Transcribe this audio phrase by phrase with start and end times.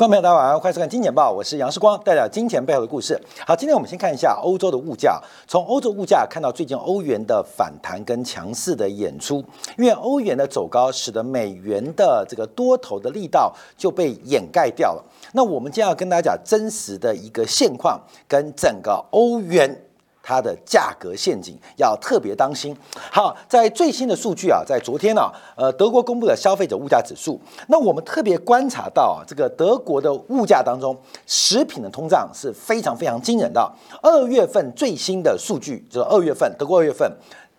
[0.00, 3.20] 观众朋友，大家晚上好欢迎收看《金钱报》，我是杨世光，带来金钱背后的故事。
[3.46, 5.20] 好，今天我们先看一下欧洲的物价。
[5.46, 9.44] 从欧洲物价看到最近欧元的反弹跟强势的演出，
[9.76, 15.04] 因为欧元的走高，使得美元的这个多头的力道就被掩盖掉了。
[15.34, 19.84] 那我们今天要跟大家讲真实的一个现况，跟整个欧元。
[20.22, 22.76] 它的价格陷阱要特别当心。
[23.10, 27.40] 好，在最新的数据啊，在昨天呢，呃，德国公布的消费者物价指数。
[27.68, 30.96] 那我们特别观察到啊，这个德国的物价当中，
[31.26, 33.72] 食品的通胀是非常非常惊人的。
[34.02, 37.10] 二月份最新的数据就是二月份，德国二月份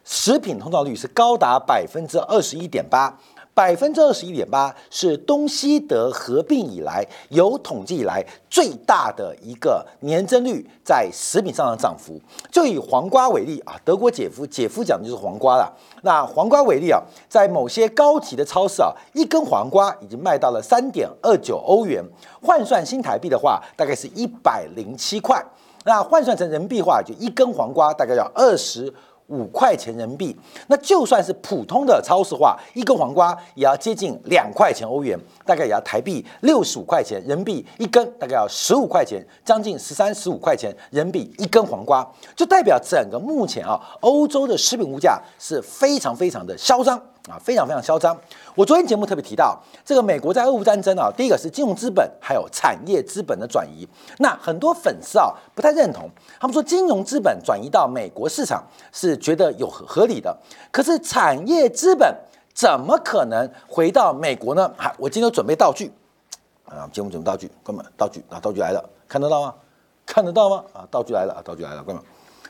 [0.03, 3.15] 食品通胀率是高达百分之二十一点八。
[3.53, 12.19] 百分之二十一点八是东西德合并以来有统计以来最大的一个年增率在食品上的涨幅。
[12.49, 15.71] 就以黄瓜为例啊，德国姐夫姐夫讲的就是黄瓜了。
[16.03, 22.03] 那黄瓜为例啊，在某些高级的超市啊，一根黄瓜已经卖到了三点二九欧元，
[22.41, 25.43] 换算新台币的话，大概是一百零七块。
[25.83, 28.93] 那换算成人民币话，就一根黄瓜大概要二十。
[29.31, 30.37] 五块钱人民币，
[30.67, 47.01] 那就算是普通的超市化，一根黄瓜也要接近两块钱欧元，大概也要台币六十五块钱人民币一根，大概要十五块钱，将近十三十五块钱人民币一根黄瓜，就代表整个目前啊，欧洲的食品物价是非常非常的嚣张。
[47.29, 48.19] 啊，非常非常嚣张。
[48.55, 53.87] 我昨天节目特别提到，这个美国在俄乌战争啊，第一个是金融资本还有产业资本的转移。
[54.17, 60.35] 那很多粉丝啊不太认同，他们说金融资本转移到美国市场是觉得有合理的，
[60.71, 62.11] 可是产业资本
[62.53, 64.73] 怎么可能回到美国呢？
[64.75, 65.91] 好，我今天准备道具
[66.65, 69.53] 啊，节目准备道具，哥们，道具啊，道具来了，看得到吗？
[70.07, 70.63] 看得到吗？
[70.73, 72.01] 啊，道具来了啊，道具来了，哥们，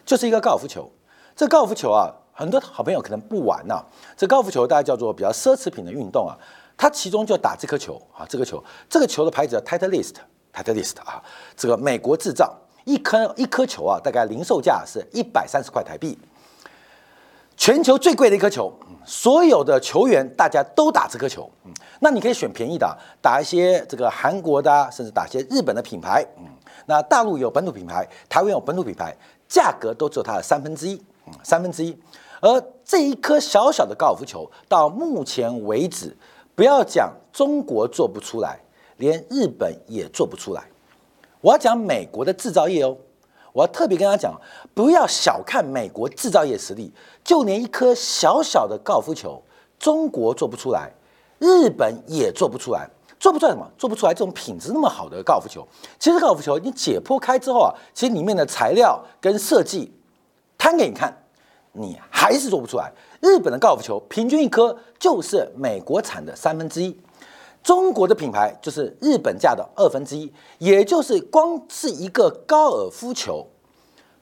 [0.06, 0.90] 就是一个高尔夫球。
[1.36, 2.10] 这高尔夫球啊。
[2.42, 3.80] 很多好朋友可能不玩呐，
[4.18, 6.34] 这高尔夫球大家叫做比较奢侈品的运动啊，
[6.76, 11.22] 它其中就打这颗球啊，这个球，这个球的牌子叫 Titleist，Titleist 啊，
[11.56, 12.52] 这个美国制造，
[12.84, 16.18] 一颗一颗球啊，大概零售价是一百三十块台币，
[17.56, 18.74] 全球最贵的一颗球，
[19.06, 26.46] 所有的球员大家都打这颗球，嗯，那你可以选便宜的，打一些这个韩国的，甚至打一些日本的品牌，嗯，
[26.88, 29.16] 那大陆有本土品牌，台湾有本土品牌，
[29.48, 31.00] 价格都只有它的三分之一。
[31.44, 31.98] 三分之一，
[32.42, 36.18] 而这一颗小小的高尔夫球，到目前为止，
[36.56, 38.60] 不要讲中国做不出来，
[38.98, 40.64] 连日本也做不出来。
[41.40, 42.98] 我要讲美国的制造业哦，
[43.54, 44.34] 我要特别跟他讲，
[44.74, 46.92] 不要小看美国制造业实力，
[47.24, 49.42] 就连一颗小小的高尔夫球，
[49.80, 50.92] 中国做不出来，
[51.38, 53.68] 日本也做不出来，做不出来什么？
[53.78, 55.68] 做不出来这种品质那么好的高尔夫球。
[56.00, 59.94] 其实高尔夫球你解剖开之后啊，其实里面的材料跟设计
[60.58, 61.21] 摊给你看。
[61.74, 62.92] 你还是做不出来。
[63.22, 67.00] 日本的高尔夫球平均一颗就是美国产的三分之一，
[67.64, 73.46] 中国的品牌就是日本价的二分之一，也就是光是一个高尔夫球，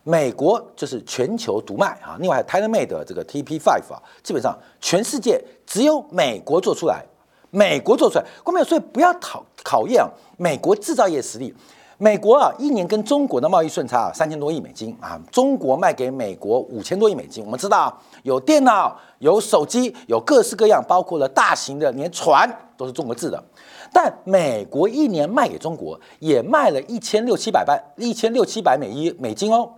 [0.04, 2.18] 美国就是全球独卖啊。
[2.20, 7.06] 另外还有 TaylorMade 这个 TP5 啊，基本上全世界只有美国做出来，
[7.50, 8.26] 美国做出来。
[8.44, 10.06] 各位，所以不要考考验
[10.38, 11.56] 美国制造业实力。
[12.02, 17.44] 美国啊，一年跟中国的贸易顺差啊三千多亿美金啊，中国卖给美国五千多亿美金。
[17.44, 17.94] 我们知道
[18.24, 23.44] 有电脑、有手机、有各式各样，包括了大型的，连船都是中国制的。
[23.92, 29.70] 但美国一年卖给中国也卖了一千六七百万、一千六七百美一美金哦。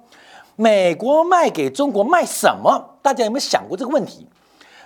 [0.55, 2.97] 美国卖给中国卖什么？
[3.01, 4.27] 大家有没有想过这个问题？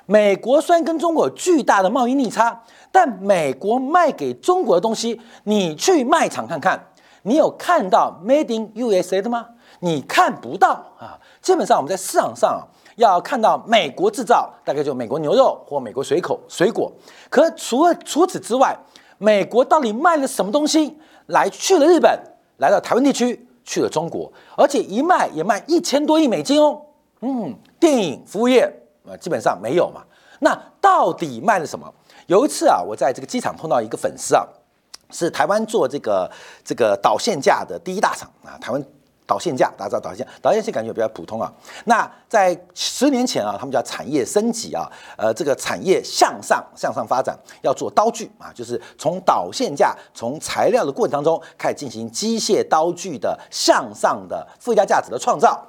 [0.05, 2.63] 美国虽然跟中国有巨大的贸易逆差，
[2.93, 6.81] 但美国卖给中国的东西，你去卖场看看。
[7.27, 9.47] 你有看到 Made in USA 的吗？
[9.79, 10.69] 你看不到
[10.99, 11.19] 啊！
[11.41, 12.61] 基本上我们在市场上
[12.97, 16.91] 要看到美国制造，大概就美国牛肉或美国水口水果。
[17.29, 18.77] 可除了除此之外，
[19.17, 22.19] 美国到底卖了什么东西来去了日本，
[22.57, 26.79] 来到台湾地区，去了中国，而且一卖也卖一千多亿美金哦。
[27.21, 28.71] 嗯，电影服务业
[29.03, 30.03] 啊，基本上没有嘛。
[30.41, 31.91] 那到底卖了什么？
[32.27, 34.47] 有一次啊，我在这个机场碰到一个粉丝啊。
[35.11, 36.29] 是台湾做这个
[36.63, 38.57] 这个导线架的第一大厂啊！
[38.59, 38.83] 台湾
[39.27, 41.51] 导线架，大家知道导线导线线感觉比较普通啊。
[41.85, 44.87] 那在十年前啊，他们叫产业升级啊，
[45.17, 55.59] 呃，这个产业向上向上发展，要做刀具啊，就是从导线架从材料的过程当中开始进行机械刀具的向上的附加价值的创造。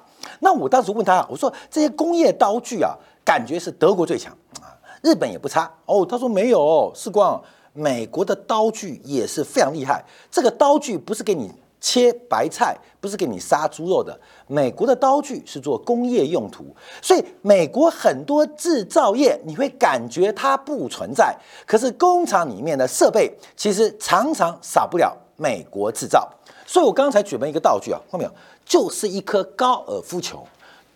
[0.40, 2.94] 那我当时问他，我说这些工业刀具啊，
[3.25, 4.69] 感觉是德国最强啊，
[5.02, 6.05] 日本也不差哦。
[6.05, 7.43] 他说没有，世光。
[7.76, 10.05] 美国的刀具也是非常厉害。
[10.31, 14.19] 这个刀具不是给你切白菜，不是给你杀猪肉的。
[14.49, 16.64] 美国的刀具是做工业用途，
[17.02, 21.37] 所以美国很多制造业你会感觉它不存在，
[21.67, 26.29] 可是工厂里面的设备其实常常少不了美国制造。
[26.67, 28.31] 所以我刚才举了一个道具啊，看到没有？
[28.64, 30.44] 就是一颗高尔夫球，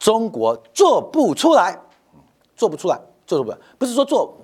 [0.01, 1.79] 中国做不出来，
[2.57, 3.57] 做不出来，做不出来。
[3.79, 4.35] 不是说做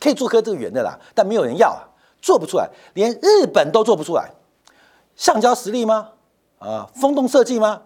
[0.00, 1.82] 可以做颗这个圆的啦，但没有人要啊，
[2.20, 4.30] 做不出来，连日本都做不出来。
[5.16, 6.08] 橡胶实力吗？
[6.58, 7.82] 啊，风洞设计吗？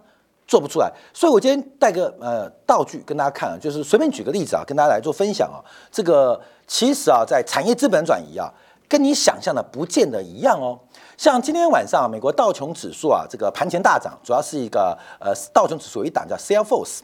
[0.47, 0.91] 做不出来。
[1.13, 5.63] 所以我今天带个呃道具跟大家看啊，就是随便举个例子啊，跟大家来做分享啊。
[5.89, 8.51] 这个其实啊，在产业资本转移啊，
[8.89, 10.77] 跟你想象的不见得一样哦。
[11.17, 16.99] 像今天晚上美国道琼指数啊，这个盘前大涨，主要是一个呃道琼指数有一档叫 Salesforce，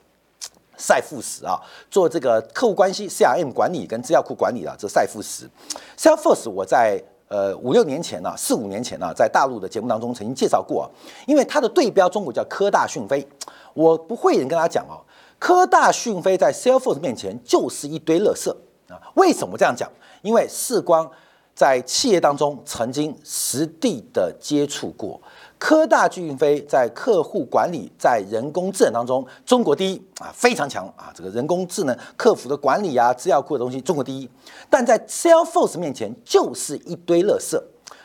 [0.78, 1.60] 赛富时啊，
[1.90, 5.50] 做这个客户关系 CRM 管理跟资料库管理的这赛富时
[5.98, 10.86] s a l e f o r c e 我在呃五六年前呢，四五年前呢，在大陆的节目当中曾经介绍过啊，
[11.26, 13.28] 因为它的对标中国叫科大讯飞，
[13.74, 15.02] 我不会人跟他讲哦，
[15.40, 18.50] 科大讯飞在 s a l e f o r c e 面前就是一堆垃圾
[18.88, 19.90] 啊，为什么这样讲？
[20.22, 21.10] 因为视光。
[21.58, 25.20] 在企业当中曾经实地的接触过，
[25.60, 31.12] 科大巨云飞在客户管理、在人工智能当中，中国第一啊，非常强啊！
[31.16, 34.30] 这个人工智能客服的管理啊、资料库的东西，中国第一。
[34.70, 37.60] 但在 Salesforce 面前就是一堆垃圾，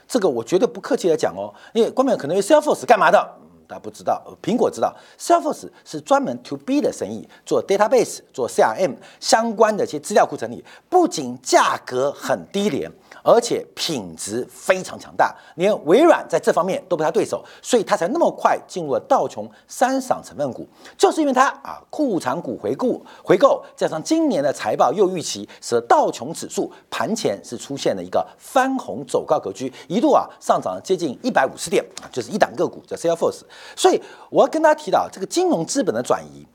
[0.09, 3.42] 这个我绝对不客气的讲哦，因为官媒可能 Salesforce 干嘛的？
[3.73, 12.93] 大家不知道，苹果知道，Salesforce 是专门 To B 的生意，做 database、做 CRM 相关的一些资料库整理，不仅价格很低廉。
[13.25, 20.67] 而且品质非常强大，连微软在这方面都不是他对手，所以他才那么快进入了道琼三赏成分股，
[20.99, 33.43] 就是因为他啊库藏股回顾回购，加上今年的财报又预期，使得道琼指数盘前是出现了一个翻红走高格局，一度啊上涨了接近一百五十点，就是一档个股叫 Salesforce。
[33.77, 34.01] 所以
[34.31, 36.47] 我要跟大家提到这个金融资本的转移，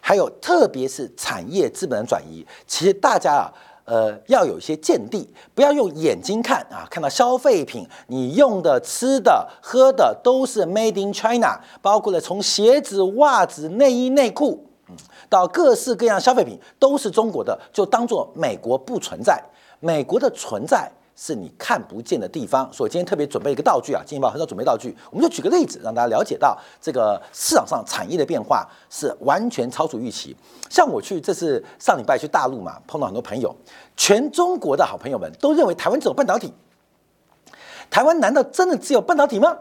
[0.00, 3.52] 还有特别是产业资本的转移，其实大家啊。
[3.86, 6.88] 呃，要有一些见地，不要用眼睛看啊！
[6.90, 14.96] 看到消费品，你用的、吃的、喝的都是 Made in China，包括了从鞋子、袜子、内衣、内裤，嗯，
[15.28, 19.38] 到各式各样消费品都是中国的，就当做美国不存在，
[19.80, 20.90] 美国的存在。
[21.16, 30.36] 是你看不见的地方，所以今天特别准备一个道具啊，金报很少准备道具，我们就举个例子，让大家了解到这个市场上产业的变化是完全超出预期。
[30.68, 33.54] 像我去，这是上礼拜去大陆嘛，碰到很多朋友，
[33.96, 36.52] 全中国的好朋友们都认为台湾只有半导体，
[37.88, 39.56] 台湾难道真的只有半导体吗？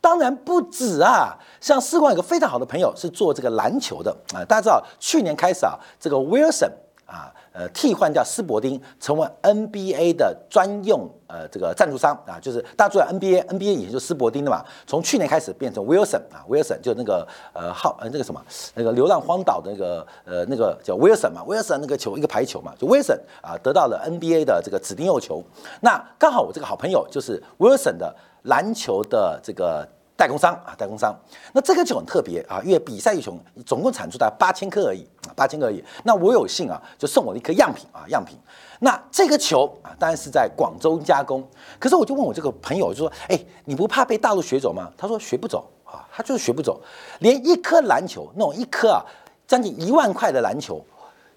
[0.00, 6.70] 当然不止啊，像四光有个非常好的朋友是做这个篮球的啊，大家知道去年开始啊，这个 Wilson。
[7.10, 18.40] 啊，呃，替换掉斯伯丁，成为 NBA 的专用呃这个赞助商啊，就是大家知道 NBA，NBA 以前就斯伯丁的嘛，从去年开始变成 Wilson 啊，Wilson 就那个呃号呃那个什么
[18.76, 25.42] 那个流浪荒岛的那个呃那个叫 Wilson 嘛，Wilson 那个球一个排球嘛，就 Wilson 啊得到了 NBA 的这个指定用球，
[25.80, 29.88] 那刚好我这个好朋友就是 Wilson 的篮球的这个。
[30.20, 31.18] 代工商啊，代工商，
[31.54, 35.82] 那这个就很特别啊，因为比赛一雄总共产出大概八千颗而已啊，八千颗而已。
[36.04, 38.36] 那我有幸啊，就送我一颗样品啊，样品。
[38.80, 41.42] 那这个球啊，当然是在广州加工。
[41.78, 46.78] 可是我就问我这个朋友，就说：“哎，你不怕被大陆学走吗？”他说：“学不走啊，他就是学不走。
[47.20, 49.00] 连一颗篮球，那种一颗啊，
[49.46, 50.84] 将近一万块的篮球，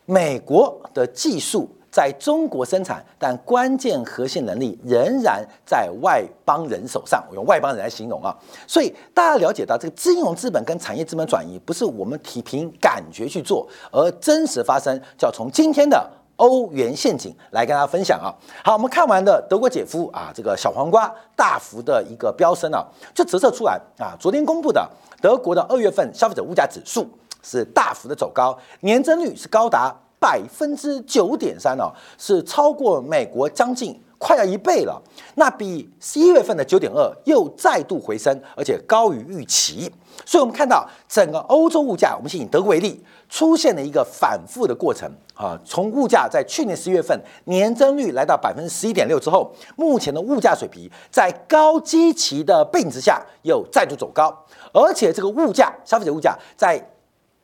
[0.06, 7.24] 美国的技术。”在中国生产，但关键核心能力仍然在外邦人手上。
[7.30, 8.36] 我用外邦人来形容啊，
[8.66, 15.00] 所以大家了解到这个金融资本跟产业资本转移，不是我们体凭感觉去做，而真实发生。
[15.16, 18.34] 就要从今天的欧元陷阱来跟大家分享啊。
[18.64, 22.84] 好，我们看完的德国姐夫啊，这个小黄瓜大幅的一个飙升啊，
[23.14, 24.18] 就折射出来啊。
[24.20, 24.90] 昨天公布的
[25.22, 27.08] 德国的二月份消费者物价指数
[27.44, 29.96] 是大幅的走高，年增率是高达。
[30.24, 35.02] 百分之九点三哦，是超过美国将近快要一倍了。
[35.36, 39.92] 那比十一月份的九点二又再度回升，而且高于预期。
[40.26, 45.60] 所以，我们看到整个欧洲物价，我们先以德国为例，出现了一个反复的过程啊。
[45.66, 54.34] 从物价在去年十一月份年增率来到百分之十一点六之后，目前的物价水平在高基期的背景之下又再度走高，
[54.72, 56.82] 而且这个物价，消费者物价在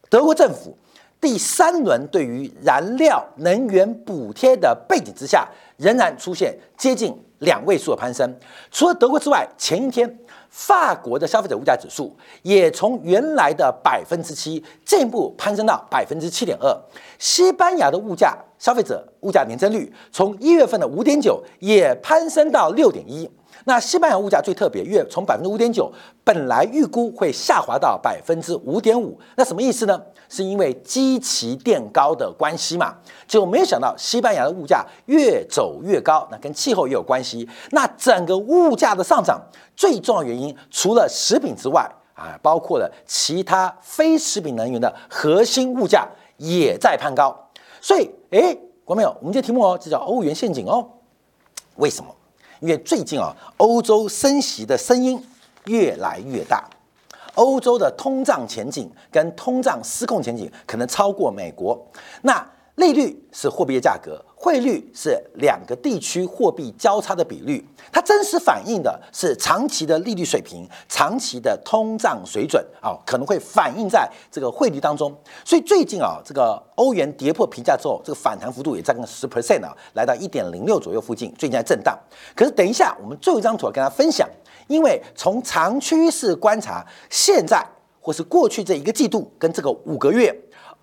[0.09, 0.77] 德国政府。
[1.21, 5.47] 第三轮对于燃料能源补贴的背景之下，
[5.77, 8.33] 仍然出现接近两位数的攀升。
[8.71, 16.75] 除了德国之外，前一天法国的消费者物价指数也从原来的百分之七进一步攀升到百分之七点二。
[17.17, 23.27] 西班牙的物价消费者物价年增率从一月份的五点九也攀升到六点一。
[23.65, 25.91] 那西班牙物价最特别，月从百分之五点九，
[26.23, 30.01] 本来预估会下滑到百分之五点五，那什么意思呢？
[30.29, 32.95] 是因为基期垫高的关系嘛？
[33.27, 37.47] 就没有想到西班牙的物价越走越高，那跟气候也有关系。
[37.71, 39.41] 那整个物价的上涨，
[39.75, 47.35] 最重要原因除了食品之外啊，包括了其他非食品能源的核心物价也在攀高。
[47.81, 48.55] 所以，哎，
[48.85, 50.87] 观众朋友，我们这题目哦，这叫欧元陷阱哦。
[51.77, 52.15] 为什么？
[52.59, 55.19] 因为最近啊，欧洲升息的声音
[55.65, 56.69] 越来越大。
[57.35, 61.79] 欧洲的通胀前景跟通胀失控前景可能超过美国。
[62.21, 62.45] 那
[62.75, 75.13] 利率是货币的价格，汇率是两个地区货币交叉的比率，它真实反映的是长期的利率水平、长期的通胀水准啊，可能会反映在这个汇率当中。
[75.43, 81.99] 所以最近啊，这个欧元跌破平价之后，这个反弹幅度也在跟十 percent 啊，来到一点零六左右附近，最近在震荡。
[82.33, 84.25] 可是等一下，我们最后一张图跟大家分享。
[84.67, 87.61] 因为从长趋势观察，现在
[87.99, 90.33] 或是过去这一个季度跟这个五个月，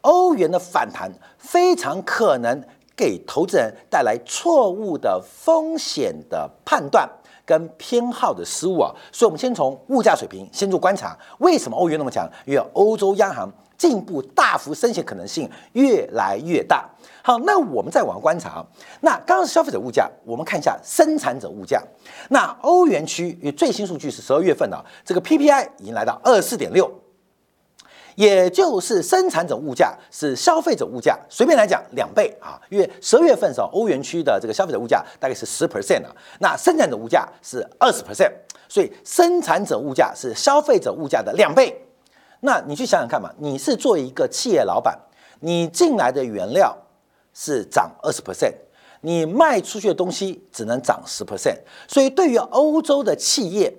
[0.02, 2.62] 欧元的反弹非常可能
[2.96, 7.08] 给投资人带来错误的风险的判断
[7.44, 8.90] 跟偏好的失误啊。
[9.12, 12.28] 所以，我们先从物价水平先做观察，为什么欧元那么强？
[12.46, 16.88] 因为欧洲央行进一步大幅升息可能性越来越大。
[17.22, 18.64] 好，那我们再往观察，
[19.00, 21.82] 那刚刚是消费者物价，我们看一下生产者物价。
[22.30, 26.88] 那欧元区与最新数据是十二月份的，这个 PPI 已经来到二四点六，
[28.16, 32.60] 也就是生产者物价是消费者物价，随便来讲两倍啊。
[32.68, 38.32] 因为十二月份时候，欧元区的这个消费者物价大概是十 percent 啊，那生产者物价是二十 percent，
[38.68, 41.80] 所以生产者物价是消费者物价的两倍。
[42.40, 44.98] 那你去想想看嘛，你是做一个企业老板，
[45.38, 46.76] 你进来的原料。
[47.38, 48.54] 是涨二十 percent，
[49.02, 53.70] 你卖出去的东西只能涨十 percent，所以对于欧洲的企业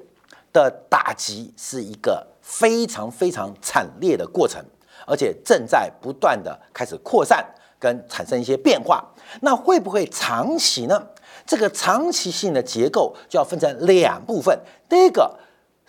[0.54, 4.64] 的打击是一个非常非常惨烈的过程，
[5.06, 7.46] 而且正在不断的开始扩散
[7.78, 9.04] 跟产生一些变化。
[9.42, 11.06] 那会不会长期呢？
[11.46, 15.38] 这个长期性的结构就要分成两部分，第一个。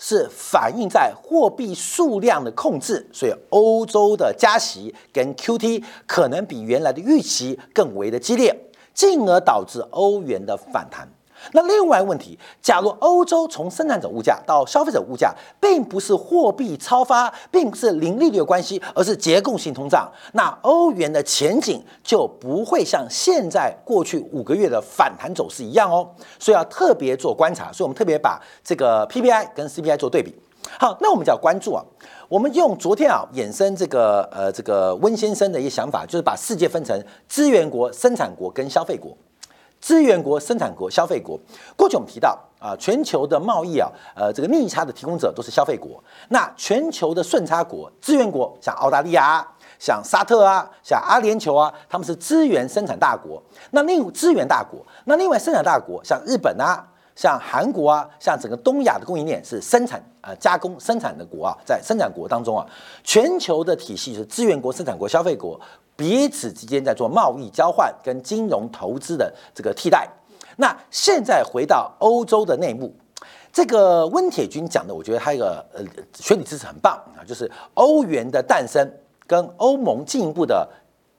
[0.00, 8.56] 是反映在货币数量的控制，所以欧洲的加息跟 QT 可能比原来的预期更为的激烈，
[8.94, 11.08] 进而导致欧元的反弹。
[11.52, 26.08] 那另外问题，假如欧洲从生产者物价到消费者物价，并不是货币超发，并不是零利率的关系，而是结构性通胀，那欧元的前景就不会像现在过去五个月的反弹走势一样哦。
[26.38, 30.34] 所以要特别做观察，所以我们特别把这个 PPI 跟 CPI 做对比。
[30.78, 31.82] 好，那我们就要关注啊，
[32.28, 39.16] 我们用昨天啊衍生这个呃这个温先生的一些想法，就是把世界分成资源国、生产国跟消费国。
[39.80, 41.38] 资源国、生产国、消费国。
[41.76, 46.02] 过去我们提到啊，全球的贸易啊，呃，这个逆差的提供者都是消费国。
[46.30, 49.46] 那全球的顺差国、资源国，像澳大利亚、
[49.78, 53.40] 像沙特啊、像阿联酋啊，他们是资源生产大国。
[53.70, 62.66] 那另资源大国，那另外生产大国，像日本啊、像韩国啊、像整个东亚的供应链是生产啊、加工生产的国啊，在生产国当中啊，
[63.04, 65.58] 全球的体系是资源国、生产国、消费国。
[65.98, 70.08] 彼此之间在做贸易交换跟金融投资的这个替代。
[70.58, 72.94] 那现在回到欧洲的内幕，
[73.52, 75.82] 这个温铁军讲的，我觉得他一个呃
[76.14, 78.88] 学理知识很棒啊，就是欧元的诞生
[79.26, 80.68] 跟欧盟进一步的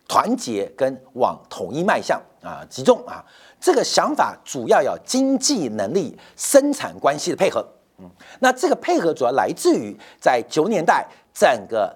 [0.08, 3.22] 团结跟往统一迈向啊集中啊，
[3.60, 7.66] 这个想法主要要经济能力、生产关系的配合。
[7.98, 8.10] 嗯，
[8.40, 11.94] 那这个配合主要来自于在九年代整个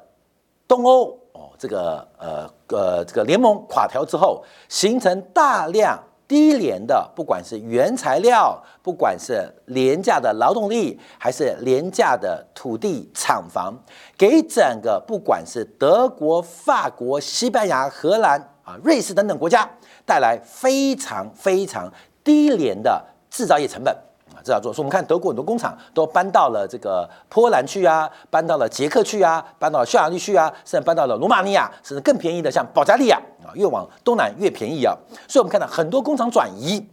[0.67, 1.49] 东欧哦。
[1.57, 13.73] 这个呃呃，这个联盟垮掉之后，形成大量低廉的，不管是原材料，不管是廉价的劳动力，还是廉价的土地厂房，
[14.17, 19.69] 给整个不管是德国、法国、西班牙、荷兰啊、瑞士等等国家
[20.05, 21.91] 带来非常非常
[22.23, 23.95] 低廉的制造业成本。
[24.43, 34.93] 这样做，所以我们看德国很多工厂都搬到了这个波兰去啊，搬到了捷克去啊，搬到了匈牙利去啊，甚至搬到了罗马尼亚，甚至更便宜的像保加利亚啊，越往东南越便宜啊。
[35.27, 36.85] 所以我们看到很多工厂转移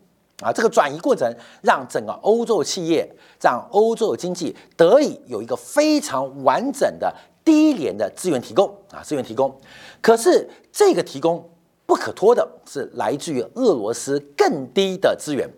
[0.42, 1.30] 啊，这个转移过程
[1.62, 3.06] 让整个欧洲企业，
[3.40, 7.12] 让欧洲经济得以有一个非常完整的
[7.44, 9.54] 低廉的资源提供啊，资源提供。
[10.00, 11.46] 可是这个提供
[11.84, 15.50] 不可脱的是来自于俄罗斯更低的资源。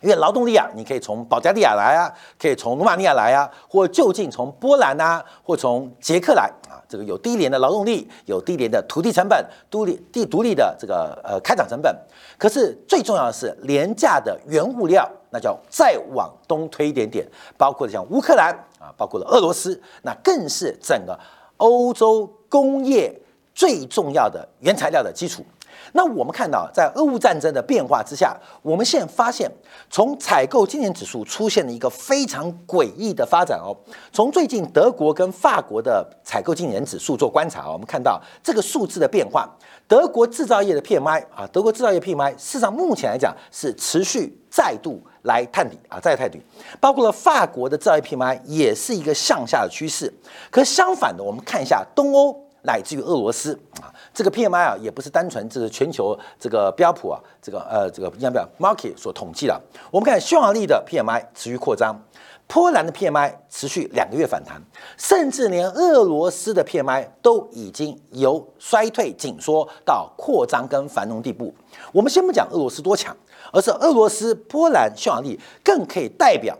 [0.00, 11.94] 因为劳动力啊，你可以从保加利亚来啊，可以从罗马尼亚来啊，或就近从波兰呐，或从捷克来啊，这个有低廉的劳动力，有低廉的土地成本，独立地独立的这个呃开展成本。
[12.38, 17.26] 可是最重要的是廉价的原物料那叫再往东推一点点，
[17.58, 21.18] 包括像乌克兰啊，包括了俄罗斯，那更是整个
[21.58, 23.14] 欧洲工业
[23.54, 25.44] 最重要的原材料的基础。
[25.92, 29.50] 那我们看到，在俄乌战争的变化之下，我们现在发现，
[29.88, 33.76] 从采购经理指数出现了一个非常诡异的发展哦。
[34.12, 39.48] 从最近德国跟法国的采购经理人指数做观察我们看到这个数字的变化。
[39.88, 46.40] 德国制造业的 PMI 啊，德国制造业 PMI，事实上目前来讲是持续再度来探底啊，再探底。
[46.78, 50.12] 包括了法国的制造业 PMI 也是一个向下的趋势。
[50.48, 52.49] 可相反的，我们看一下东欧。
[52.62, 59.60] 乃至于俄罗斯啊，这个 PMI 啊，也不是单纯这是全球这个标普啊，这个呃这个应该表 market 所统计的。
[59.90, 61.98] 我们看匈牙利的 PMI 持续扩张，
[62.46, 64.60] 波兰的 PMI 持续两个月反弹，
[64.98, 71.54] 甚至连俄罗斯的 PMI 都已经由衰退紧缩到扩张跟繁荣地步。
[71.92, 73.16] 我们先不讲俄罗斯多强，
[73.52, 76.58] 而是俄罗斯、波兰、匈牙利更可以代表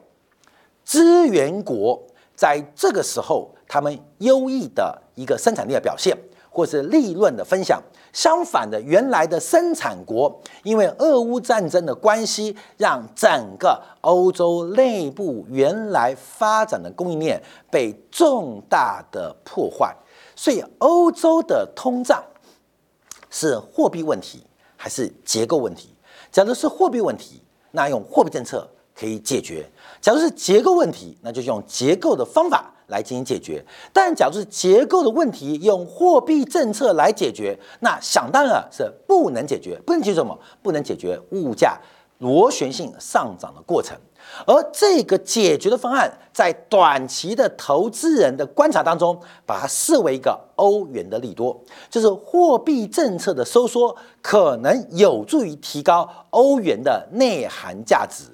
[0.85, 2.01] 资源国
[2.35, 3.51] 在这个时候。
[3.73, 6.17] 他们优异的一个生产力的表现，
[6.51, 7.81] 或是利润的分享。
[8.13, 19.95] 相反的，原来的生产国因为俄乌战争的关系，让整个欧洲内部原来发展的供应链被重大的破坏。
[20.35, 22.21] 所以，欧洲的通胀
[23.31, 24.43] 是货币问题
[24.77, 25.95] 还是结构问题？
[26.33, 29.65] 假如是货币问题，那用货币政策可以解决；
[30.01, 32.73] 假如是结构问题，那就用结构的方法。
[32.91, 39.81] 来进行解决，但假如是结构的问题，用货币政策来解决，那想当然是不能解决。
[39.87, 40.37] 不能解决什么？
[40.61, 41.79] 不能解决物价
[42.19, 43.97] 螺旋性上涨的过程。
[44.45, 49.17] 而这个解决的方案，在短期的投资人的观察当中，
[49.47, 51.57] 把它视为一个欧元的利多，
[51.89, 58.25] 就是货币政策的收缩可能有助于提高欧元的内涵价值。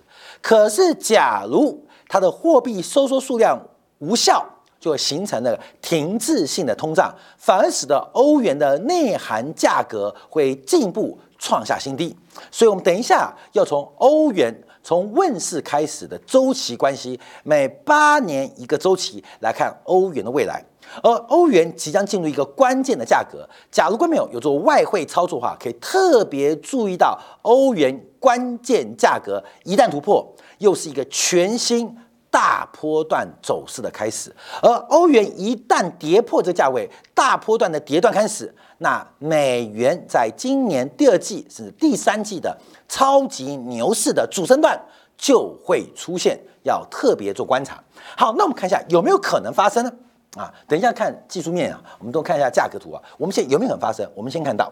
[0.43, 3.61] 可是，假如它的货币收缩数量，
[3.99, 4.45] 无效
[4.79, 12.17] 就会形成了停滞性的通胀，反而使得欧元的内涵价格会进一步创下新低。
[12.51, 20.63] 所以，我们等一下要从欧元从问世开始的周期关系，每八年一个周期来看欧元的未来。
[21.03, 23.47] 而欧元即将进入一个关键的价格。
[23.73, 30.27] 假如观众有做外汇操作的话，可以特别注意到欧元关键价格一旦突破，
[30.59, 31.97] 又是一个全新。
[32.29, 42.55] 大波段走势的开始，而欧元一旦跌破这价位，大波段的跌段开始，那美元在今年第二季甚至第三季的
[42.89, 44.79] 超级牛市的主升段
[45.17, 47.83] 就会出现，要特别做观察。
[48.19, 49.91] 好，那我们看一下有没有可能发生呢？
[50.37, 53.01] 啊，等一下看技术面啊，我们都看一下价格图啊。
[53.17, 54.07] 我们现在有没有可能发生？
[54.15, 54.71] 我们先看到，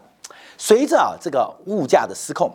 [0.55, 2.51] 随着啊这个物价的失控。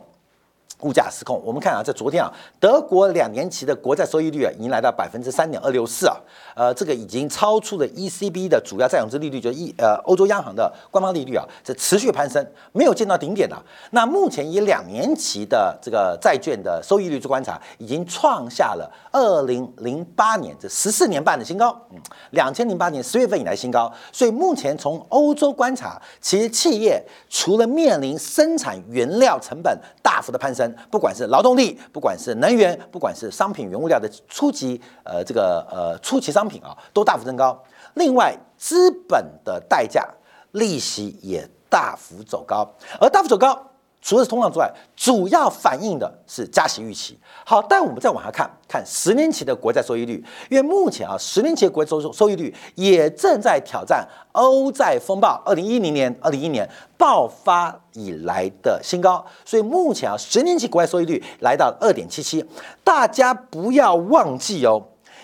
[0.82, 6.16] 物价失控，我们看啊，在昨天啊，德国两年期的国债收益率啊，已经来到百分之三点二六四啊，
[6.54, 13.56] 呃，这个已经超出了 ECB 的主要债融资利率，就一呃欧洲央行的官方利率啊，是持续攀升，没有见到顶点的。
[13.90, 21.98] 那目前以两年期的这个债券的收益率做观察，已经创下了二零零八年这十四年半的新高，嗯，
[22.30, 23.92] 两千零八年十月份以来新高。
[24.12, 30.69] 所以目前从欧洲观察，其实企业除了面临生产原料成本大幅的攀升。
[30.90, 37.62] 不管是劳动力，不管是能源，不管是商品原物料的初级，呃，这个呃初级商品啊，都大幅增高。
[37.94, 40.06] 另外，资本的代价，
[40.52, 42.68] 利息也大幅走高，
[43.00, 43.66] 而大幅走高。
[44.02, 47.18] 除了是通胀之外，主要反映的是加息预期。
[47.44, 62.44] 好，但我们再往下看，看十年期的国债收益率，因为目前啊，十年期国债收收益率也正在挑战欧债风暴二零一零年、二零一年爆发以来的新高，所以目前啊，十年期国债收益率来到二点七七。
[62.84, 64.80] 大家不要忘记哦，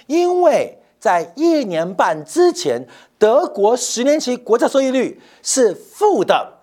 [0.09, 2.85] 因为在一年半之前，
[3.17, 6.55] 德国十年期国债收益率是负的，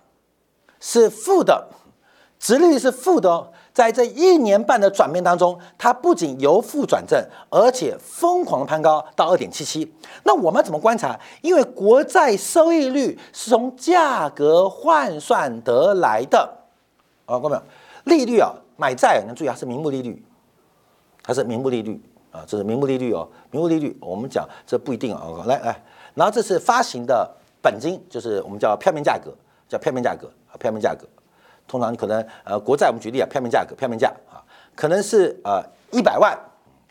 [0.82, 1.70] 是负的。
[2.38, 9.92] 殖利率是负的哦，在这一年半的转变当中，它不仅由负转正，而且疯狂的攀高到二点七七。
[10.24, 11.20] 那我们怎么观察？
[11.42, 16.48] 因为国债收益率是从价格换算得来的
[17.26, 17.60] 啊，各位
[18.04, 20.24] 利率啊，买债要注意啊是名目利率，
[21.24, 22.00] 它是名目利率
[22.32, 25.84] 啊，这是名目利率哦，名目利率我们讲这不一定啊，来来，
[26.14, 27.28] 然后这是发行的
[27.60, 29.34] 本金，就是我们叫票面价格，
[29.68, 31.08] 叫票面价格啊，票面价格。
[31.68, 34.42] 通常可能呃国债我们举例啊，票面价格票面价啊，
[34.76, 36.38] 可能是呃一百万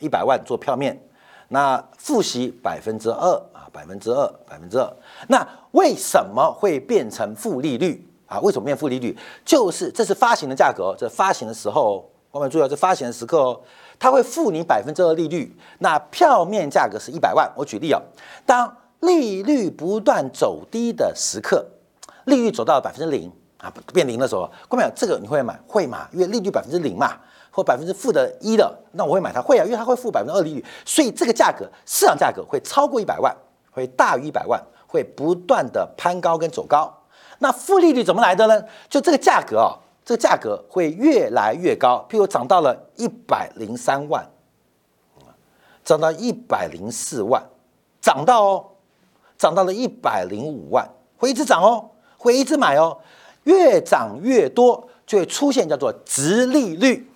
[0.01, 1.01] 一百万做票面，
[1.49, 4.97] 那付息百分之二啊百分之二百分之二，
[5.29, 8.41] 那为什么会变成负利率啊？
[8.41, 9.17] 为什么变负利率？
[9.45, 13.61] 就是这是发行的价格，这发行的时候，我们注意到这发行的时刻哦，
[13.99, 17.51] 它会付你百分之二利率，那票面价格是一百万。
[17.57, 18.03] 我举例哦，
[18.45, 21.67] 当利率不断走低的时刻，
[22.25, 23.31] 利率走到百分之零
[23.62, 26.09] 啊，变零的时候，各位这个你会买会吗？
[26.12, 27.16] 因为利率百分之零嘛，
[27.48, 33.33] 或百分之负的一的，那我会买它会啊，因为它会付百分之二利率，所以这个价格市场价格会超过一百万，
[33.70, 36.92] 会大于一百万，会不断的攀高跟走高。
[37.38, 38.61] 那负利率怎么来的呢？
[38.88, 44.29] 就这个价格哦，这个价格会越来越高，譬如涨到了一百零三万，
[45.85, 47.40] 涨到一百零四万，
[48.01, 48.66] 涨到哦，
[49.38, 52.96] 涨到了一百零五万，会一直涨哦，会一直买哦，
[53.44, 57.09] 越涨越多，就会出现叫做直利率。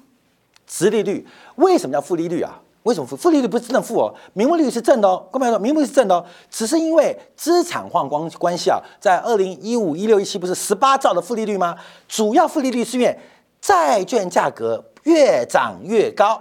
[0.66, 2.60] 直利率为什么叫负利率啊？
[2.82, 4.14] 为什么负负利率不是正负哦？
[4.32, 5.24] 名目利率是正的哦。
[5.32, 11.76] 各位说，名目是正的哦，只是因为资产换光关系啊，在二零一五一六一七不是十八兆的负利率吗？
[12.08, 13.18] 主要负利率是因为
[13.60, 16.40] 债券价格越涨越高，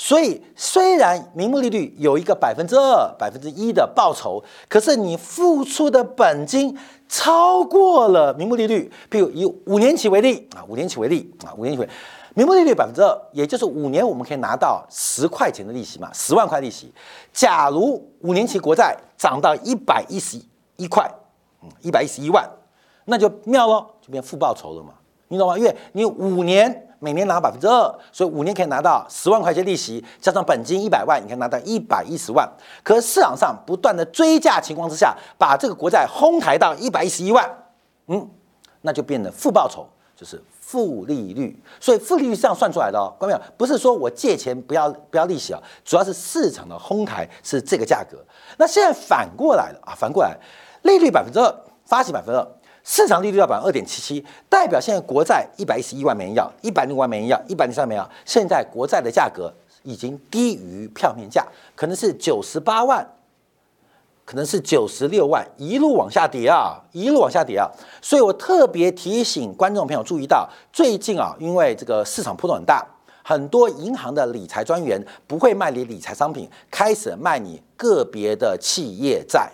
[0.00, 8.88] 所以虽然名目利率有一个百分之二、百分之一的报酬，可是你付出的本金超过了名目利率。
[9.10, 11.92] 譬如以五年期为例啊，五年期为例啊，五年期为例。
[12.34, 16.92] 名目利率百分之二，也就是五年我们可以拿到十块钱的利息嘛，十万块利息。
[17.32, 20.40] 假如五年期国债涨到一百一十
[20.76, 21.10] 一块，
[21.60, 22.48] 嗯，一百一十一万，
[23.06, 24.94] 那就妙喽，就变负报酬了嘛，
[25.26, 25.58] 你懂吗？
[25.58, 32.48] 因为你五年每年拿百分之二，所以五年可以拿到十万块钱利息，加上本金一百万，你可以拿到一百一十万。
[32.82, 37.48] 可市场上不断的追价情况之下，把这个国债哄抬到一百一十一万，
[38.06, 38.28] 嗯，
[38.82, 40.42] 那就变得负报酬，就是。
[40.68, 43.40] 负利率，所以负利率是这样算出来的哦，关没有？
[43.56, 48.18] 不是说我借钱不要不要利息啊，主要是市场的哄抬是这个价格。
[48.58, 50.36] 那现在反过来了啊，反过来，
[50.82, 51.50] 利率百分之二，
[51.86, 52.46] 发行百分之二，
[52.90, 61.46] 市场利率要百分之二点七七，代表现在国债一百一十一万美元要，一百零万美元要，一百零三美元要，现在国债的价格已经低于票面价，
[61.76, 63.06] 可能是九十八万。
[64.24, 67.66] 可能是九十六万，一路往下跌啊，一路往下跌啊，
[68.02, 72.86] 所以我特别提醒观众朋友注意到，最近啊，因为这个市场波动很大，
[73.22, 79.50] 很多银行的理财专员不会卖你理财商品，开始卖你个别的企业债，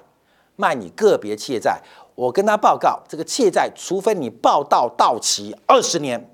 [0.57, 1.81] 卖你个别企业债。
[2.15, 6.31] 我跟他报告，这个欠债，除非你报到到期二十年，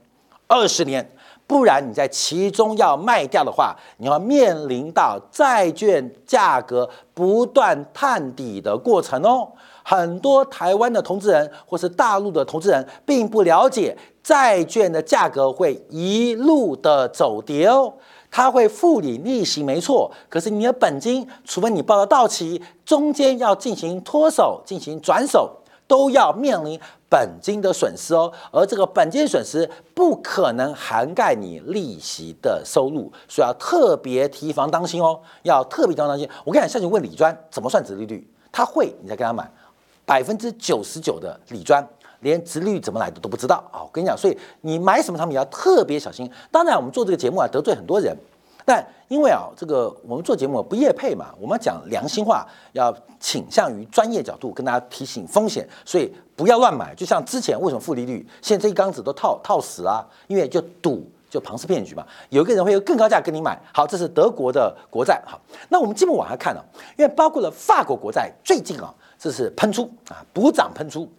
[0.46, 1.10] 二十年。
[1.46, 9.48] 不然你在其中要卖掉的话，你要面临到债券价格不断探底的过程哦。
[9.82, 17.92] 很多台湾的投资人或是大陆的投资人并不了解债券的价格会一路的走跌哦，
[18.30, 25.56] 它会付你利息没错，可是你的本金，除非你报到到期，中间要进行脱手、进行转手。
[25.90, 36.28] 都要面临本金的损失哦，而这个本金损失不可能涵盖你利息的收入，所以要特别提防当心哦，要特别提防当心。
[36.44, 39.50] 我跟你讲，下去问李专怎么算值利率，他会，你再跟他买，
[40.06, 41.84] 百分之九十九的李专
[42.20, 43.82] 连值率怎么来的都不知道啊！
[43.82, 46.30] 我跟你讲，所以你买什么产品要特别小心。
[46.52, 48.16] 当然，我们做这个节目啊，得罪很多人。
[48.70, 56.94] 但因为啊，这个我们做节目不业配嘛，我们讲良心话，要倾向于专业角度跟大家提醒风险，所以不要乱买。
[56.94, 62.06] 就像之前为什么负利率，现在这一缸子都套套死了，因为就赌就庞氏骗局嘛。
[62.28, 63.60] 有一个人会用更高价跟你买。
[63.74, 65.20] 好，这是德国的国债。
[65.26, 66.64] 好，那我们基本往下看了，
[66.96, 71.10] 因为包括了法国国债最近啊，这是喷出啊，补涨喷出。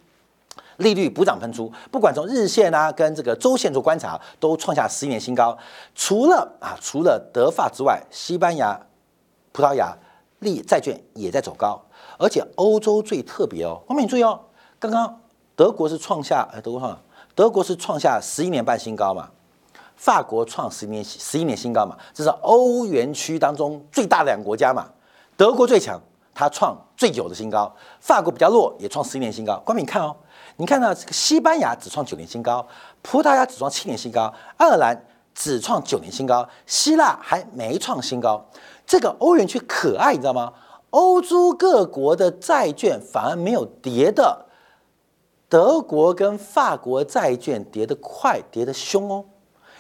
[0.82, 5.58] 利率补涨喷出，不管从日线啊跟这个周线做观察，都创下十一年新高。
[5.96, 8.80] 除了啊，除了德法之外，西班牙、
[9.52, 9.96] 葡萄牙
[10.40, 11.82] 利债券也在走高，
[12.18, 13.82] 而且欧洲最特别哦。
[13.88, 14.40] 后面你注意哦，
[14.80, 15.22] 刚刚
[15.56, 17.02] 德国是创下哎，德国创
[17.34, 19.30] 德国是创下十一年半新高嘛，
[19.96, 24.88] 法国创十年十一年新高嘛，这是欧元区当中最大的两个国家嘛，
[25.38, 26.02] 德国最强，
[26.34, 29.58] 它创最久的新高，法国比较弱，也创十一年新高。
[29.66, 30.16] 光明你看哦。
[30.58, 32.68] 你看到这个西班牙只创九年新高，
[33.02, 38.46] 葡萄牙只创七年新高，爱尔兰只创九年新高，希腊还没创新高。
[38.86, 40.54] 这个欧元区可爱，你知道吗？
[40.92, 44.46] 欧洲各国的债券反而没有跌的，
[45.48, 49.26] 德国跟法国债券跌得快，跌得凶哦。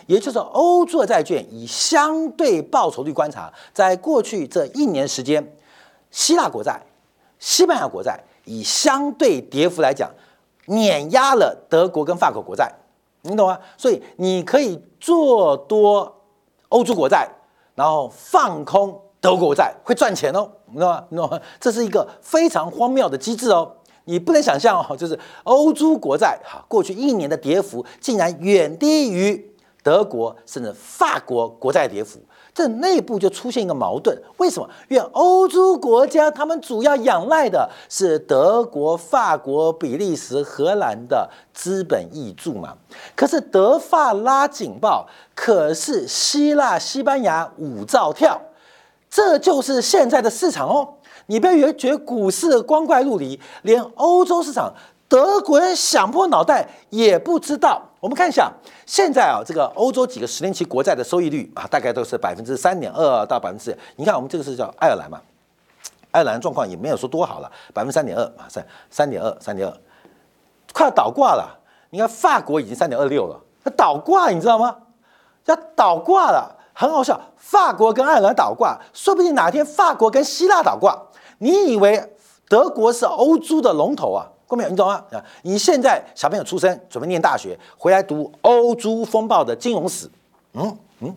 [0.07, 5.55] 也就是欧洲的债券以相对报酬率观察，在过去这一年时间，
[6.09, 6.81] 希腊国债、
[7.39, 10.09] 西班牙国债以相对跌幅来讲。
[10.67, 12.71] 碾压了德国跟法国国债，
[13.21, 13.59] 你懂吗？
[13.77, 16.21] 所以你可以做多
[16.69, 17.29] 欧洲国债，
[17.75, 21.05] 然后放空德国债，会赚钱哦，你知道吗？
[21.09, 21.39] 你懂吗？
[21.59, 23.71] 这是一个非常荒谬的机制哦，
[24.05, 32.19] 你不能想象哦，就是欧洲国债哈，过去一年的跌幅竟然远低于德国甚至法国国债跌幅，
[32.53, 34.15] 这内部就出现一个矛盾。
[34.37, 34.69] 为什么？
[34.89, 42.75] 因为欧洲国家他们主要仰赖的是德国、法国、比利时、荷兰的资本益助嘛。
[43.15, 48.41] 可是德法拉警报，可是希腊、西班牙五兆跳，
[49.09, 50.95] 这就是现在的市场哦。
[51.27, 54.73] 你不要以为觉得股市光怪陆离，连欧洲市场。
[55.11, 57.81] 德国人想破脑袋也不知道。
[57.99, 58.49] 我们看一下，
[58.85, 63.77] 现在啊，这个欧洲几个十年期国债的收益率啊，大概都是百分之三点二到百分之。
[63.97, 65.19] 你看，我们这个是叫爱尔兰嘛，
[66.11, 69.77] 爱尔兰状况也没有说多好了，百分之三点二啊，三三点二，三点二，
[70.71, 71.59] 快要倒挂了。
[71.89, 74.73] 你看法国已经三点二六了，那倒挂你知道吗？
[75.43, 77.19] 要倒挂了，很好笑。
[77.35, 80.97] 法国跟爱尔兰倒挂，说不定哪天法国跟希腊倒挂。
[81.39, 82.15] 你以为
[82.47, 84.25] 德国是欧洲的龙头啊？
[84.51, 84.69] 过没有？
[84.69, 85.01] 你懂吗？
[85.11, 90.09] 啊，你现在小朋友出生，准备念大学，回来读欧洲风暴的金融史。
[90.53, 91.15] 嗯嗯，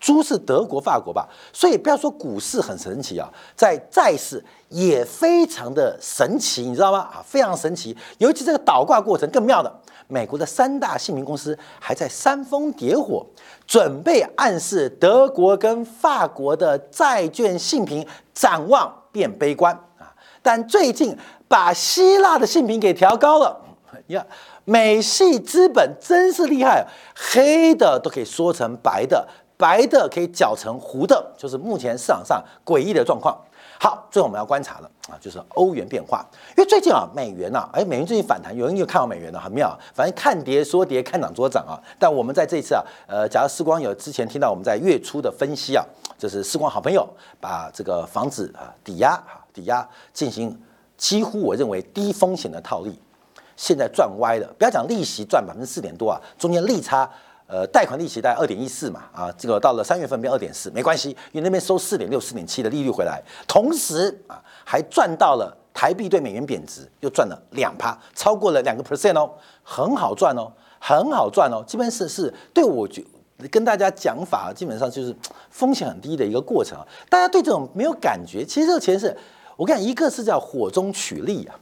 [0.00, 1.28] 猪是德国、法国吧？
[1.52, 6.98] 所以不要说股市很神奇啊，在债市也非常的神奇，你知道吗？
[6.98, 7.96] 啊，非常神奇。
[8.18, 9.72] 尤其这个倒挂过程更妙的，
[10.08, 13.24] 美国的三大信评公司还在煽风点火，
[13.68, 20.12] 准备暗示德国跟法国的债券信评展望变悲观啊。
[20.42, 21.16] 但最近。
[21.54, 23.56] 把希腊的性评给调高了，
[24.08, 24.26] 呀，
[24.64, 29.24] 美系资本真是厉害，黑的都可以说成白的，
[29.56, 33.40] 白的可以搅成糊的，就是目前市场上诡异的状况。
[33.78, 41.78] 好，最后我们要观察了啊，就是欧元变化，因为最近啊，美元呐，哎，美元最近反弹，有人又看好美元了，很妙，反正看跌说跌，看涨说涨啊。
[42.00, 45.84] 但我们在这一次啊，呃，假如时光有之前听到我们在月初的分析啊，
[46.18, 47.08] 就是时光好朋友
[47.40, 50.60] 把这个房子啊抵押啊抵押进行。
[51.04, 52.98] 几乎我认为低风险的套利，
[53.56, 54.50] 现在赚歪了。
[54.56, 57.06] 不要讲利息赚百分之四点多啊，中间利差，
[57.46, 69.30] 呃，贷款利息大概二点一四嘛，啊，这个到了三月份变二点四，没关系，因为那边收四点六、四点七的利率回来，同时啊，还赚到了台币对美元贬值，又赚了两趴，超过了两个 percent 哦，
[69.62, 73.02] 很好赚哦，很好赚哦，基本是是对我就
[73.50, 75.14] 跟大家讲法，基本上就是
[75.50, 79.14] 风险很低的一个过程啊，大家对这种没有感觉，其实这个钱是。
[79.56, 81.54] 我看一个是叫火中取栗啊，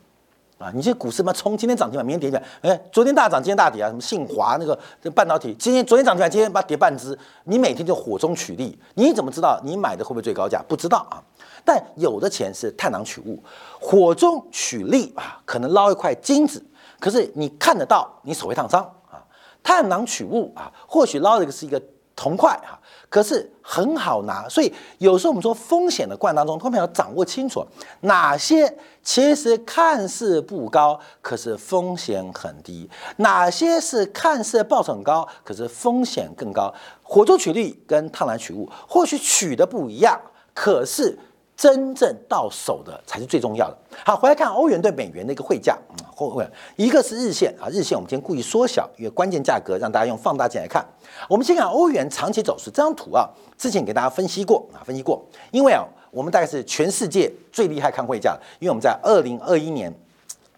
[0.59, 4.79] 啊，你这股市嘛冲，今天涨停板，明天跌停板，哎，昨天大涨，今天大跌啊，什么信华那个
[5.11, 10.63] 半导体，今天昨天涨停板，今天把跌半只，你每天就火中取栗，你怎么知道你买的会不会最高价？
[10.67, 11.23] 不知道啊。
[11.65, 13.41] 但有的钱是探囊取物，
[13.81, 16.65] 火中取栗啊，可能捞一块金子，
[16.99, 19.23] 可是你看得到，你手会烫伤啊。
[19.63, 21.81] 探囊取物啊，或许捞的个是一个
[22.23, 22.79] 同块哈。
[23.09, 27.67] 可是很好拿，所以有时候我们说风险的罐当中，他们要掌握清楚
[28.01, 36.73] 哪些其实看似不高，可是风险很低；哪些是看似报酬很高，可是风险更高。
[37.03, 40.19] 火中取栗跟烫来取物，或许取的不一样，
[40.55, 41.19] 可是。
[41.63, 43.79] 真正到手的才是最重要的。
[44.05, 46.45] 好，回来看欧元对美元的一个汇价，嗯，汇
[46.75, 50.85] 一个是日线啊，日线我们今天故意缩小，因为关键价格让大家用放大镜来看。
[51.29, 55.25] 我们先看欧元长期走势，这张图啊，之前给大家分析过啊，分析过。
[55.53, 59.95] 因为啊，我们大概是全世界最厉害看汇价，因为我们在二零二一年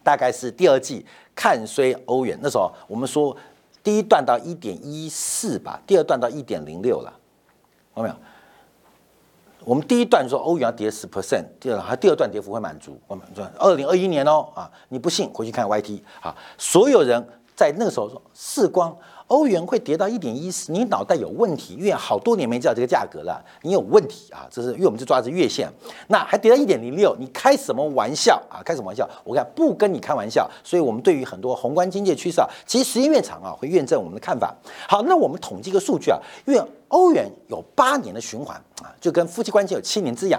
[0.02, 3.36] 大概是第二季看衰欧元，那时候我们说
[3.82, 7.12] 第一段到一点一四吧，第二段到一点零六了，
[7.94, 8.14] 看到没有？
[9.64, 13.00] 我们第一段说欧元要跌十 percent，第二还第二段跌幅会满足。
[13.06, 18.96] 我们说二零二一年哦啊，你不信回去看 YT 啊，所有人在那个时候说视光
[19.28, 24.46] 欧元会跌到一点一四，你脑袋有问题，因为好多年没见到这个价格了，你有问题啊！
[24.50, 25.66] 这是因为我们就抓的是月线，
[26.08, 28.60] 那还跌到一点零六，你开什么玩笑啊？
[28.62, 29.08] 开什么玩笑？
[29.24, 34.54] 我看不跟你开玩笑，所以我们对于很多宏观经济趋势啊，其实时间越长啊，会验证我们的看法。
[34.86, 40.38] 好，那我们统计一个数据啊，因为欧元有八年的循环啊，就跟夫妻关系有七年之痒，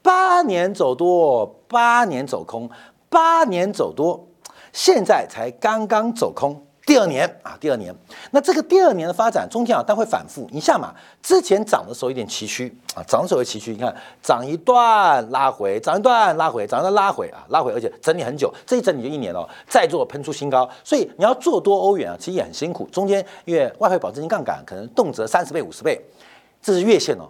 [0.00, 2.68] 八年走多，八年走空，
[3.10, 4.26] 八年走多，
[4.72, 6.60] 现在才刚刚走空。
[6.84, 7.94] 第二年啊，第二年，
[8.32, 10.48] 那这个第二年的发展中间啊，但会反复。
[10.50, 13.70] 你像嘛，之前涨的时候有点崎岖啊，涨的时候有崎岖。
[13.70, 20.68] 你看，涨一段拉回，涨一段拉回，涨一段拉回啊，拉回，而且整理很久，这一整理就一年了，再做喷出新高。
[20.82, 22.88] 所以你要做多欧元啊，其实也很辛苦。
[22.90, 26.04] 中间因为外汇保证金杠杆可能动辄三十倍、五十倍，
[26.60, 27.28] 这是月线哦，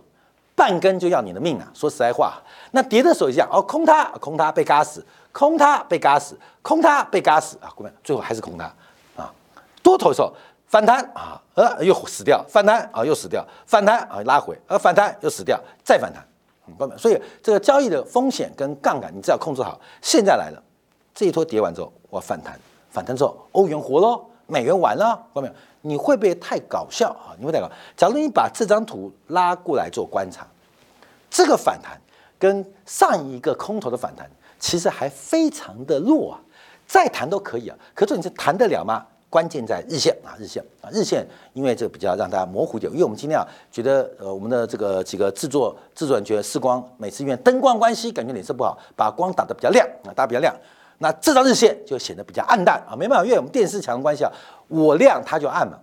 [0.54, 1.68] 半根就要你的命啊。
[1.74, 7.56] 说实在话，那跌的时候也这样哦，空它，空它被嘎死，空它被嘎死，空它被嘎死。
[7.60, 8.64] 啊，各位，最后还是空它。
[9.16, 9.32] 啊
[9.82, 10.32] 多头的时候
[10.68, 16.24] 反弹啊，呃又死掉，反弹啊又死掉，反弹啊拉回，呃反弹又死掉，再反弹，
[16.66, 19.80] 嗯，所以这个交易的风险跟杠杆，你只要控制好。
[20.00, 20.62] 现在来了，
[21.12, 22.58] 这一波跌完之后，我反弹，
[22.90, 25.54] 反弹之后，欧元活喽，美元完了，看到没有？
[25.82, 27.36] 你会不会太搞笑啊？
[27.38, 27.70] 你会太搞？
[27.96, 30.46] 假如你把这张图拉过来做观察，
[31.30, 32.00] 这个反弹
[32.38, 36.40] 跟上一个空头的反弹其实还非常的弱啊，
[36.86, 39.06] 再弹都可以啊，可是你是弹得了吗？
[39.28, 50.54] 关键在日线啊，日线啊，日线，因为这个比较让大家模糊点，因为我们今天啊觉得呃我们的这个几个制作制作人觉得视光每次因为灯光关系感觉脸色不好，把光打得比较亮啊，打比较亮，
[51.02, 54.30] 那这张日线就显得比较暗淡啊，没办法，因为我们电视墙的关系啊，
[54.68, 55.76] 我亮它就暗嘛，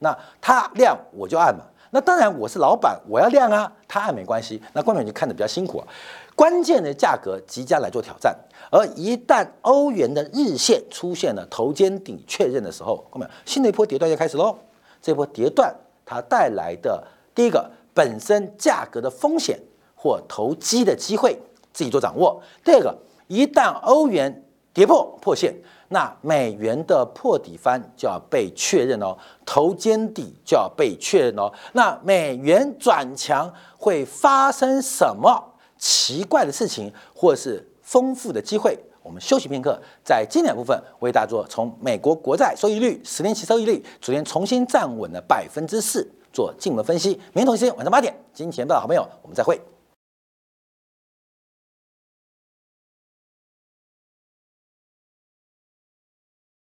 [0.00, 5.88] 那它亮我就暗嘛，那当然我是老板，我要亮啊，它暗没关系，那观众就看得比较辛苦啊。
[6.36, 8.36] 关键的价格即将来做挑战，
[8.70, 13.30] 而一旦欧元的日线出现了头肩顶确认的时候，看到没有？
[13.46, 14.56] 新的一波跌段就开始喽。
[15.00, 17.02] 这波跌段它带来的
[17.34, 19.58] 第一个本身价格的风险
[19.94, 21.38] 或投机的机会，
[21.72, 22.42] 自己做掌握。
[22.62, 22.94] 第二个，
[23.26, 25.54] 一旦欧元跌破破线，
[25.88, 31.52] 那美元的破底翻就要被确认哦，头肩底就要被确认哦。
[31.72, 35.54] 那美元转强会发生什么？
[35.76, 47.12] 奇怪的事情，或是丰富的机会，我们休息片刻，在经典部分为大家做从美国国债收益率、十年期收益率昨天重新站稳了百分之四，做进一步分析。
[47.32, 49.58] 明天同一时间晚上八点，金钱报好朋友，我们再会。